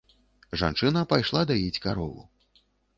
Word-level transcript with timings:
Жанчына 0.61 1.05
пайшла 1.13 1.41
даіць 1.55 1.81
карову. 1.87 2.21